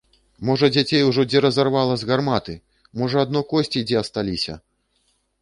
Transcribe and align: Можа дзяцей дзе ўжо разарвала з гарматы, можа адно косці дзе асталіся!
Можа 0.49 0.69
дзяцей 0.77 1.03
дзе 1.03 1.09
ўжо 1.25 1.41
разарвала 1.45 1.93
з 2.03 2.07
гарматы, 2.13 2.57
можа 3.03 3.17
адно 3.27 3.45
косці 3.53 3.85
дзе 3.93 4.01
асталіся! 4.03 4.53